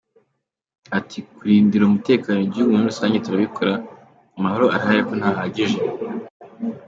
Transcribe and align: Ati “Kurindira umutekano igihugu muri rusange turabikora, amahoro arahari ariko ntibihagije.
Ati 0.97 1.17
“Kurindira 1.35 1.83
umutekano 1.85 2.39
igihugu 2.41 2.71
muri 2.73 2.89
rusange 2.91 3.17
turabikora, 3.25 3.73
amahoro 4.37 4.65
arahari 4.75 4.97
ariko 4.99 5.13
ntibihagije. 5.15 5.77